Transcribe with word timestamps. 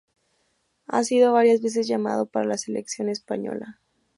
Ha 0.87 1.03
sido 1.03 1.31
varias 1.31 1.61
veces 1.61 1.85
llamado 1.87 2.25
para 2.25 2.47
la 2.47 2.57
Selección 2.57 3.07
Española. 3.07 3.79